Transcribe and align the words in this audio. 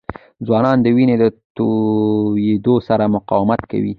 ځوانان 0.45 0.77
د 0.81 0.87
وینې 0.95 1.15
د 1.19 1.25
تویېدو 1.57 2.75
سره 2.87 3.03
مقاومت 3.15 3.61
کوي. 3.71 3.89